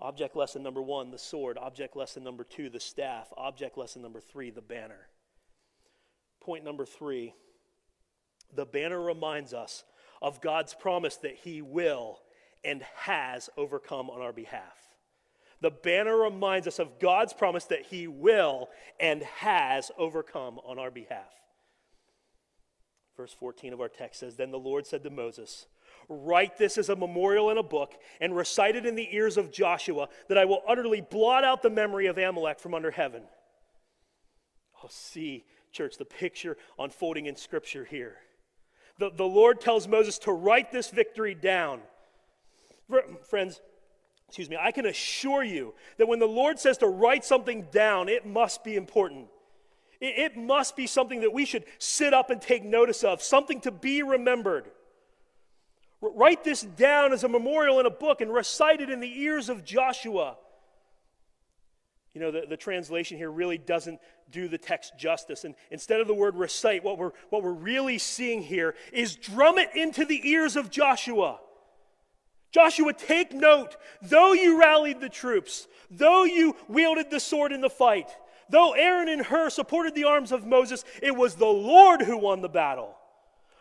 [0.01, 1.57] Object lesson number 1, the sword.
[1.59, 3.33] Object lesson number 2, the staff.
[3.37, 5.09] Object lesson number 3, the banner.
[6.41, 7.33] Point number 3,
[8.55, 9.85] the banner reminds us
[10.21, 12.19] of God's promise that he will
[12.65, 14.85] and has overcome on our behalf.
[15.65, 18.69] The banner reminds us of God's promise that He will
[19.01, 21.33] and has overcome on our behalf.
[23.17, 25.67] Verse 14 of our text says Then the Lord said to Moses,
[26.09, 29.51] Write this as a memorial in a book and recite it in the ears of
[29.51, 33.23] Joshua, that I will utterly blot out the memory of Amalek from under heaven.
[34.83, 38.17] Oh, see, church, the picture unfolding in Scripture here.
[38.99, 41.81] The, the Lord tells Moses to write this victory down.
[43.29, 43.61] Friends,
[44.29, 48.09] excuse me, I can assure you that when the Lord says to write something down,
[48.09, 49.29] it must be important.
[50.01, 53.61] It, it must be something that we should sit up and take notice of, something
[53.63, 54.71] to be remembered.
[56.13, 59.49] Write this down as a memorial in a book and recite it in the ears
[59.49, 60.37] of Joshua.
[62.13, 63.99] You know, the, the translation here really doesn't
[64.31, 65.45] do the text justice.
[65.45, 69.59] And instead of the word recite, what we're, what we're really seeing here is drum
[69.59, 71.41] it into the ears of Joshua.
[72.53, 73.77] Joshua, take note.
[74.01, 78.11] Though you rallied the troops, though you wielded the sword in the fight,
[78.49, 82.43] though Aaron and Hur supported the arms of Moses, it was the Lord who won
[82.43, 82.95] the battle.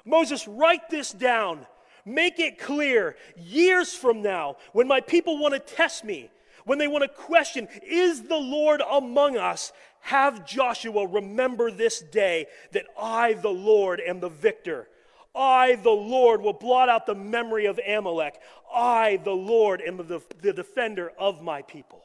[0.06, 1.66] Moses, write this down.
[2.06, 6.30] Make it clear years from now, when my people want to test me,
[6.66, 9.72] when they want to question, is the Lord among us?
[10.02, 14.88] Have Joshua remember this day that I, the Lord, am the victor.
[15.36, 18.36] I, the Lord, will blot out the memory of Amalek.
[18.74, 22.04] I, the Lord, am the, the defender of my people.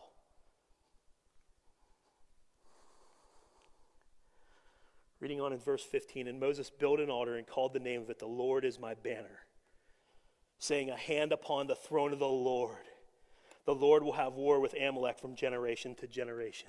[5.20, 8.10] Reading on in verse 15, and Moses built an altar and called the name of
[8.10, 9.40] it, The Lord is my banner,
[10.58, 12.76] saying, A hand upon the throne of the Lord.
[13.64, 16.68] The Lord will have war with Amalek from generation to generation.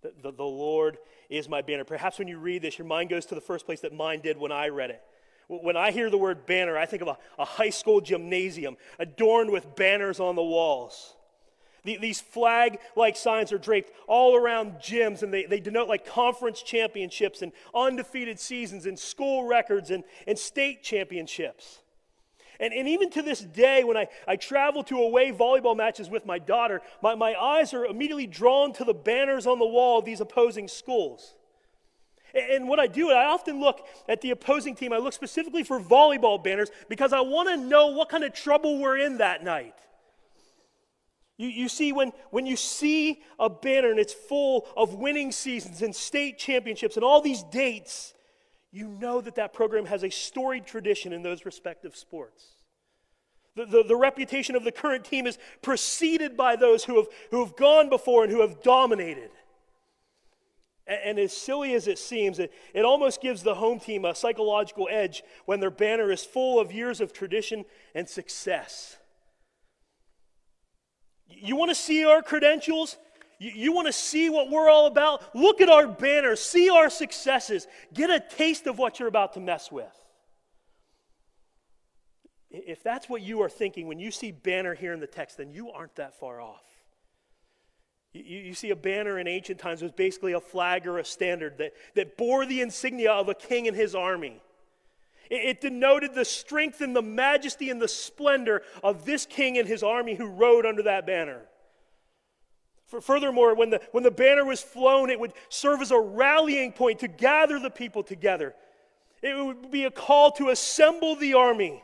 [0.00, 1.84] The, the, the, Lord is my banner.
[1.84, 4.38] Perhaps when you read this, your mind goes to the first place that mine did
[4.38, 5.02] when I read it.
[5.48, 9.50] When I hear the word banner, I think of a, a high school gymnasium adorned
[9.50, 11.14] with banners on the walls.
[11.84, 16.06] The, these flag like signs are draped all around gyms, and they, they denote like
[16.06, 21.80] conference championships and undefeated seasons and school records and, and state championships.
[22.60, 26.26] And, and even to this day, when I, I travel to away volleyball matches with
[26.26, 30.04] my daughter, my, my eyes are immediately drawn to the banners on the wall of
[30.04, 31.34] these opposing schools.
[32.34, 34.92] And what I do, I often look at the opposing team.
[34.92, 38.78] I look specifically for volleyball banners because I want to know what kind of trouble
[38.78, 39.74] we're in that night.
[41.38, 45.80] You, you see, when, when you see a banner and it's full of winning seasons
[45.80, 48.12] and state championships and all these dates,
[48.70, 52.44] you know that that program has a storied tradition in those respective sports.
[53.56, 57.44] The, the, the, reputation of the current team is preceded by those who have, who
[57.44, 59.30] have gone before and who have dominated.
[60.86, 64.14] And, and as silly as it seems, it, it almost gives the home team a
[64.14, 68.96] psychological edge when their banner is full of years of tradition and success.
[71.26, 72.96] You want to see our credentials?
[73.38, 75.34] You, you want to see what we're all about?
[75.34, 79.40] Look at our banner, see our successes, get a taste of what you're about to
[79.40, 79.86] mess with.
[82.50, 85.52] If that's what you are thinking when you see banner here in the text, then
[85.52, 86.64] you aren't that far off.
[88.12, 91.58] You, you, see, a banner in ancient times was basically a flag or a standard
[91.58, 94.40] that, that bore the insignia of a king and his army.
[95.30, 99.68] It, it denoted the strength and the majesty and the splendor of this king and
[99.68, 101.42] his army who rode under that banner.
[102.88, 107.00] Furthermore, when the, when the banner was flown, it would serve as a rallying point
[107.00, 108.54] to gather the people together.
[109.22, 111.82] It would be a call to assemble the army.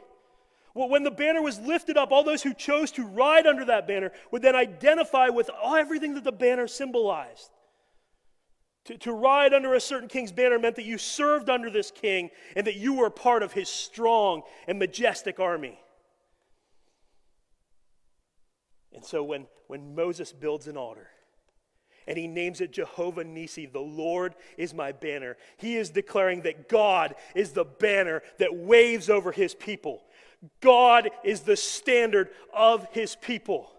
[0.72, 4.12] When the banner was lifted up, all those who chose to ride under that banner
[4.31, 7.50] would then identify with everything that the banner symbolized.
[8.87, 12.31] To, to ride under a certain king's banner meant that you served under this king
[12.56, 15.79] and that you were part of his strong and majestic army.
[18.94, 21.08] And so when, when Moses builds an altar,
[22.06, 23.70] and he names it Jehovah Nissi.
[23.70, 25.36] The Lord is my banner.
[25.56, 30.02] He is declaring that God is the banner that waves over his people.
[30.60, 33.70] God is the standard of his people.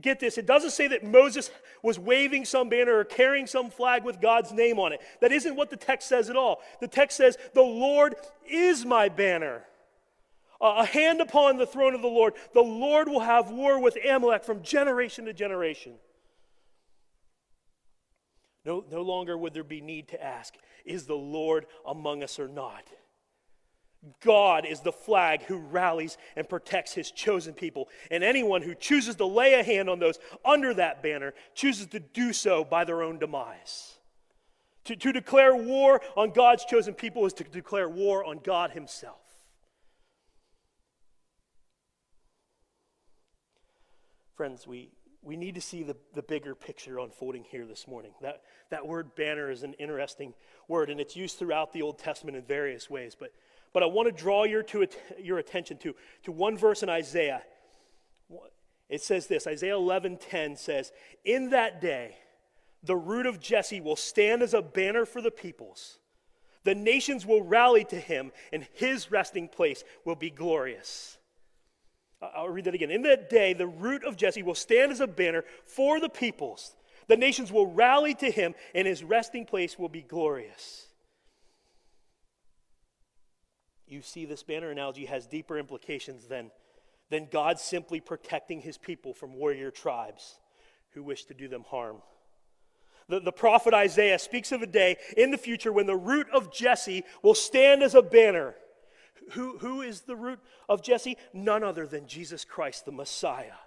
[0.00, 1.50] Get this, it doesn't say that Moses
[1.82, 5.00] was waving some banner or carrying some flag with God's name on it.
[5.20, 6.60] That isn't what the text says at all.
[6.80, 8.14] The text says, The Lord
[8.48, 9.64] is my banner.
[10.60, 12.34] A hand upon the throne of the Lord.
[12.52, 15.94] The Lord will have war with Amalek from generation to generation.
[18.64, 22.48] No, no longer would there be need to ask, Is the Lord among us or
[22.48, 22.84] not?
[24.20, 27.88] God is the flag who rallies and protects his chosen people.
[28.10, 32.00] And anyone who chooses to lay a hand on those under that banner chooses to
[32.00, 33.98] do so by their own demise.
[34.84, 39.23] To, to declare war on God's chosen people is to declare war on God himself.
[44.36, 44.90] Friends, we,
[45.22, 48.12] we need to see the, the bigger picture unfolding here this morning.
[48.22, 50.34] That, that word banner is an interesting
[50.68, 53.16] word, and it's used throughout the Old Testament in various ways.
[53.18, 53.32] But
[53.74, 54.86] but I want to draw your, to,
[55.20, 57.42] your attention to, to one verse in Isaiah.
[58.88, 60.92] It says this Isaiah 11:10 says,
[61.24, 62.16] In that day,
[62.82, 65.98] the root of Jesse will stand as a banner for the peoples.
[66.62, 71.18] The nations will rally to him, and his resting place will be glorious.
[72.22, 72.90] I'll read that again.
[72.90, 76.74] In that day, the root of Jesse will stand as a banner for the peoples.
[77.06, 80.88] The nations will rally to him, and his resting place will be glorious
[83.94, 86.50] you see this banner analogy has deeper implications than,
[87.10, 90.38] than God simply protecting his people from warrior tribes
[90.90, 91.96] who wish to do them harm.
[93.08, 96.52] The, the prophet Isaiah speaks of a day in the future when the root of
[96.52, 98.54] Jesse will stand as a banner.
[99.32, 101.16] Who, who is the root of Jesse?
[101.32, 103.58] None other than Jesus Christ, the Messiah.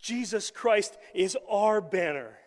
[0.00, 2.38] Jesus Christ is our banner.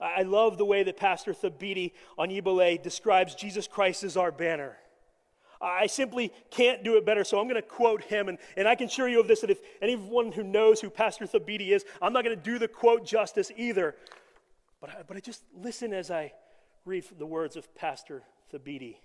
[0.00, 4.76] I love the way that Pastor Thabiti Anyabwile describes Jesus Christ as our banner.
[5.60, 8.28] I simply can't do it better, so I'm going to quote him.
[8.28, 11.26] And, and I can assure you of this that if anyone who knows who Pastor
[11.26, 13.94] Thabiti is, I'm not going to do the quote justice either.
[14.80, 16.32] But I, but I just listen as I
[16.84, 18.22] read the words of Pastor
[18.52, 18.96] Thabiti.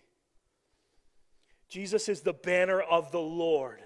[1.69, 3.79] Jesus is the banner of the Lord.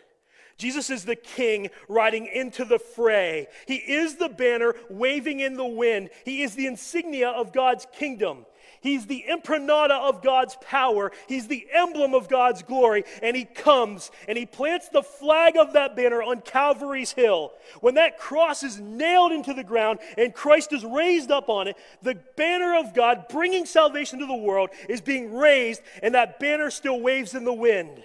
[0.58, 3.48] Jesus is the king riding into the fray.
[3.68, 6.10] He is the banner waving in the wind.
[6.26, 8.46] He is the insignia of God's kingdom.
[8.84, 11.12] He's the impronata of God's power.
[11.28, 13.06] He's the emblem of God's glory.
[13.22, 17.54] And he comes and he plants the flag of that banner on Calvary's hill.
[17.80, 21.78] When that cross is nailed into the ground and Christ is raised up on it,
[22.02, 26.70] the banner of God bringing salvation to the world is being raised, and that banner
[26.70, 28.04] still waves in the wind.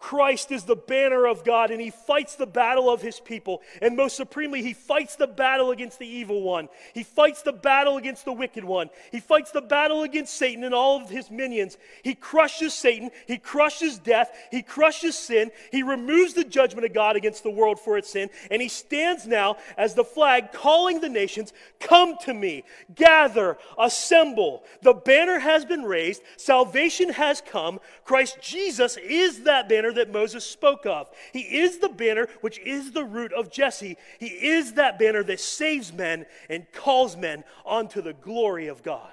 [0.00, 3.60] Christ is the banner of God and he fights the battle of his people.
[3.82, 6.70] And most supremely, he fights the battle against the evil one.
[6.94, 8.88] He fights the battle against the wicked one.
[9.12, 11.76] He fights the battle against Satan and all of his minions.
[12.02, 13.10] He crushes Satan.
[13.26, 14.34] He crushes death.
[14.50, 15.50] He crushes sin.
[15.70, 18.30] He removes the judgment of God against the world for its sin.
[18.50, 24.64] And he stands now as the flag calling the nations, Come to me, gather, assemble.
[24.80, 26.22] The banner has been raised.
[26.38, 27.80] Salvation has come.
[28.04, 31.08] Christ Jesus is that banner banner that Moses spoke of.
[31.32, 33.96] He is the banner which is the root of Jesse.
[34.18, 39.12] He is that banner that saves men and calls men onto the glory of God.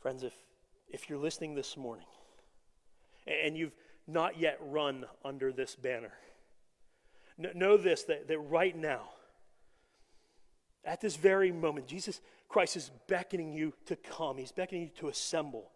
[0.00, 0.34] Friends, if,
[0.88, 2.06] if you're listening this morning
[3.26, 3.74] and you've
[4.06, 6.12] not yet run under this banner,
[7.38, 9.10] know this that, that right now,
[10.84, 15.08] at this very moment, Jesus Christ is beckoning you to come, He's beckoning you to
[15.08, 15.70] assemble.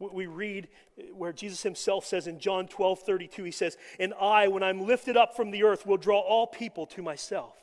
[0.00, 4.48] We read eh, where Jesus himself says in John 12 32, He says, And I,
[4.48, 7.56] when I'm lifted up from the earth, will draw all people to myself.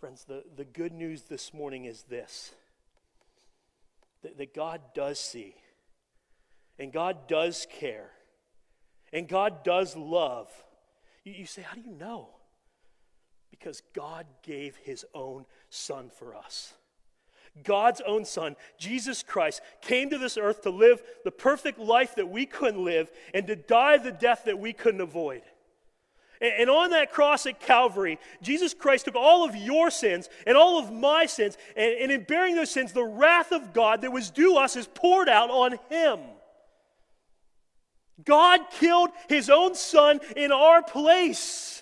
[0.00, 2.52] Friends, the, the good news this morning is this
[4.22, 5.54] that, that God does see,
[6.78, 8.10] and God does care,
[9.12, 10.50] and God does love.
[11.22, 12.30] You, you say, How do you know?
[13.62, 16.74] Because God gave his own son for us.
[17.62, 22.28] God's own son, Jesus Christ, came to this earth to live the perfect life that
[22.28, 25.42] we couldn't live and to die the death that we couldn't avoid.
[26.40, 30.80] And on that cross at Calvary, Jesus Christ took all of your sins and all
[30.80, 34.56] of my sins, and in bearing those sins, the wrath of God that was due
[34.56, 36.18] us is poured out on him.
[38.24, 41.81] God killed his own son in our place.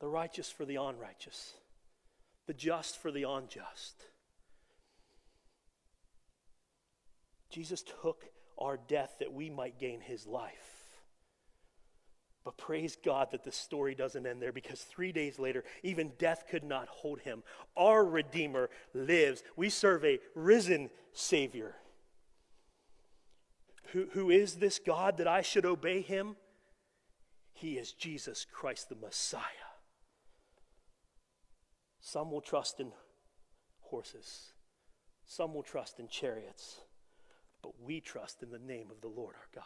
[0.00, 1.54] The righteous for the unrighteous,
[2.46, 4.04] the just for the unjust.
[7.50, 8.24] Jesus took
[8.58, 10.78] our death that we might gain his life.
[12.44, 16.44] But praise God that the story doesn't end there because three days later, even death
[16.48, 17.42] could not hold him.
[17.76, 19.42] Our Redeemer lives.
[19.56, 21.74] We serve a risen Savior.
[23.92, 26.36] Who, who is this God that I should obey him?
[27.52, 29.42] He is Jesus Christ the Messiah.
[32.00, 32.92] Some will trust in
[33.80, 34.52] horses,
[35.26, 36.80] some will trust in chariots,
[37.62, 39.64] but we trust in the name of the Lord our God.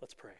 [0.00, 0.32] Let's pray.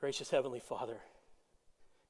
[0.00, 0.98] Gracious Heavenly Father,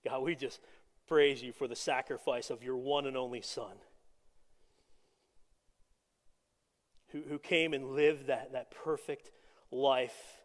[0.05, 0.61] God, we just
[1.07, 3.77] praise you for the sacrifice of your one and only Son,
[7.13, 9.31] who, who came and lived that, that perfect
[9.71, 10.38] life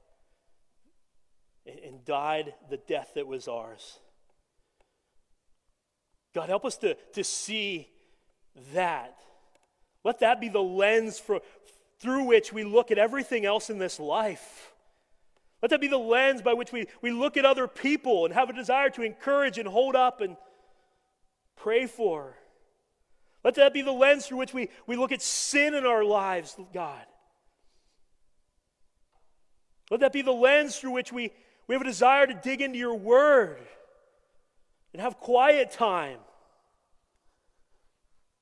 [1.65, 3.99] and died the death that was ours.
[6.33, 7.89] God, help us to, to see
[8.73, 9.17] that.
[10.03, 11.41] Let that be the lens for,
[11.99, 14.73] through which we look at everything else in this life.
[15.61, 18.49] Let that be the lens by which we, we look at other people and have
[18.49, 20.35] a desire to encourage and hold up and
[21.55, 22.35] pray for.
[23.43, 26.57] Let that be the lens through which we, we look at sin in our lives,
[26.73, 27.05] God.
[29.89, 31.31] Let that be the lens through which we,
[31.67, 33.59] we have a desire to dig into your word
[34.91, 36.19] and have quiet time.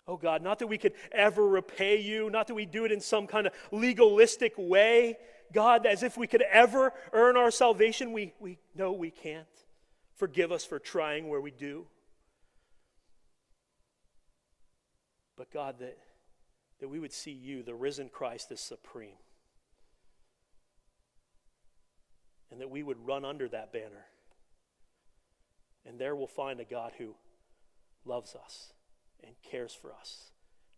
[0.08, 3.00] Oh God, not that we could ever repay you, not that we do it in
[3.00, 5.18] some kind of legalistic way,
[5.54, 9.46] God, as if we could ever earn our salvation, we, we know we can't.
[10.16, 11.88] Forgive us for trying where we do.
[15.38, 15.98] But God, that,
[16.80, 19.16] that we would see you, the risen Christ, as supreme.
[22.52, 24.06] And that we would run under that banner.
[25.86, 27.16] And there we'll find a God who
[28.06, 28.74] loves us
[29.24, 30.32] and cares for us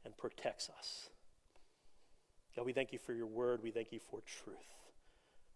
[0.06, 1.10] and protects us.
[2.56, 3.62] God, we thank you for your word.
[3.64, 4.58] We thank you for truth.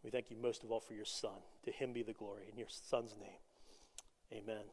[0.03, 1.39] We thank you most of all for your Son.
[1.65, 2.45] To him be the glory.
[2.51, 4.63] In your Son's name, amen.